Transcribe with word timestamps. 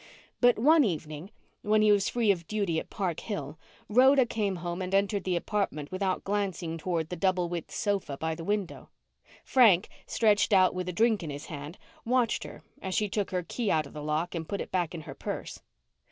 But 0.39 0.57
one 0.57 0.83
evening 0.83 1.29
when 1.61 1.83
he 1.83 1.91
was 1.91 2.09
free 2.09 2.31
of 2.31 2.47
duty 2.47 2.79
at 2.79 2.89
Park 2.89 3.19
Hill, 3.19 3.59
Rhoda 3.87 4.25
came 4.25 4.55
home 4.55 4.81
and 4.81 4.95
entered 4.95 5.25
the 5.25 5.35
apartment 5.35 5.91
without 5.91 6.23
glancing 6.23 6.79
toward 6.79 7.09
the 7.09 7.15
double 7.15 7.49
width 7.49 7.69
sofa 7.69 8.17
by 8.17 8.33
the 8.33 8.43
window. 8.43 8.89
Frank, 9.45 9.89
stretched 10.07 10.53
out 10.53 10.73
with 10.73 10.89
a 10.89 10.91
drink 10.91 11.21
in 11.21 11.29
his 11.29 11.45
hand, 11.53 11.77
watched 12.03 12.45
her 12.45 12.63
as 12.81 12.95
she 12.95 13.09
took 13.09 13.29
her 13.29 13.43
key 13.43 13.69
out 13.69 13.85
of 13.85 13.93
the 13.93 14.01
lock 14.01 14.33
and 14.33 14.49
put 14.49 14.59
it 14.59 14.71
back 14.71 14.95
in 14.95 15.01
her 15.01 15.13
purse. 15.13 15.61